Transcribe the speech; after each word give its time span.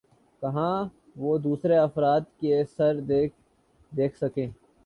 کہہ 0.41 0.87
وہ 1.15 1.37
دوسر 1.37 1.71
افراد 1.71 2.21
کے 2.39 2.63
ثر 2.77 2.99
دیکھ 3.91 4.17
سکہ 4.17 4.47